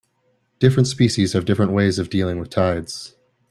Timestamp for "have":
1.33-1.45